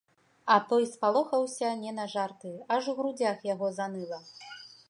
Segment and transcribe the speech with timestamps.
[0.53, 4.19] А той спалохаўся не на жарты, аж у грудзях яго заныла.